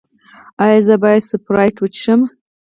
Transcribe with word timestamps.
ایا 0.63 0.79
زه 0.87 0.95
باید 1.03 1.27
سپرایټ 1.31 1.75
وڅښم؟ 1.79 2.21